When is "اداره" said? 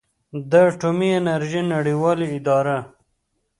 2.37-2.77